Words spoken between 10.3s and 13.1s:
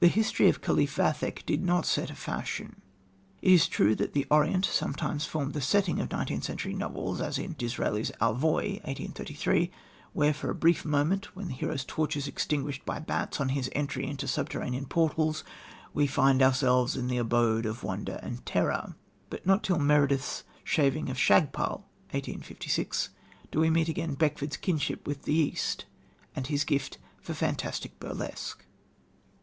for a brief moment, when the hero's torch is extinguished by